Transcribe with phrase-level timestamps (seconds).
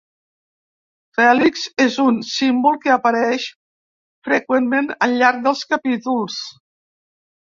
[1.17, 3.45] L'hèlix és un símbol que apareix
[4.29, 6.41] freqüentment al llarg dels capítols.